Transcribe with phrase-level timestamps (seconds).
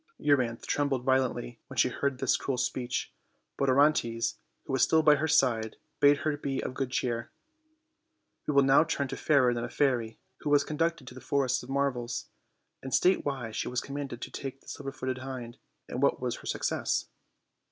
[0.19, 3.13] Euryantbe trembled violently when she heard this cruel speech;
[3.55, 7.29] but Orontes, who was still by her side, bade her be of good cheer.
[8.47, 11.21] We will now turn to Fairer than a Fairy (who was con ducted to the
[11.21, 12.25] Forest of Marvels),
[12.81, 16.37] and state why she was commanded to take the silver footed hind, and what was
[16.37, 17.05] her success.